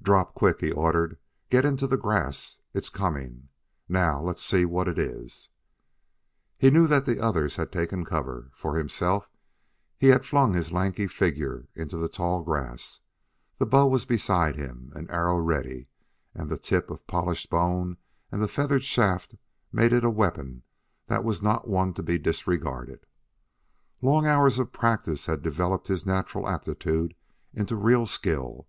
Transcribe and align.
"Drop 0.00 0.34
quick!" 0.36 0.60
he 0.60 0.70
ordered. 0.70 1.18
"Get 1.50 1.64
into 1.64 1.88
the 1.88 1.96
grass. 1.96 2.58
It's 2.72 2.88
coming. 2.88 3.48
Now 3.88 4.22
let's 4.22 4.40
see 4.40 4.64
what 4.64 4.86
it 4.86 5.00
is." 5.00 5.48
He 6.56 6.70
knew 6.70 6.86
that 6.86 7.06
the 7.06 7.18
others 7.18 7.56
had 7.56 7.72
taken 7.72 8.04
cover. 8.04 8.52
For 8.54 8.76
himself, 8.78 9.28
he 9.98 10.06
had 10.10 10.24
flung 10.24 10.52
his 10.54 10.70
lanky 10.70 11.08
figure 11.08 11.66
into 11.74 11.96
the 11.96 12.08
tall 12.08 12.44
grass. 12.44 13.00
The 13.58 13.66
bow 13.66 13.88
was 13.88 14.04
beside 14.04 14.54
him, 14.54 14.92
an 14.94 15.10
arrow 15.10 15.38
ready; 15.40 15.88
and 16.36 16.48
the 16.48 16.56
tip 16.56 16.88
of 16.88 17.04
polished 17.08 17.50
bone 17.50 17.96
and 18.30 18.40
the 18.40 18.46
feathered 18.46 18.84
shaft 18.84 19.34
made 19.72 19.92
it 19.92 20.04
a 20.04 20.08
weapon 20.08 20.62
that 21.08 21.24
was 21.24 21.42
not 21.42 21.66
one 21.66 21.94
to 21.94 22.02
be 22.04 22.16
disregarded. 22.16 23.06
Long 24.00 24.24
hours 24.24 24.60
of 24.60 24.70
practice 24.72 25.26
had 25.26 25.42
developed 25.42 25.88
his 25.88 26.06
natural 26.06 26.48
aptitude 26.48 27.16
into 27.54 27.74
real 27.74 28.06
skill. 28.06 28.68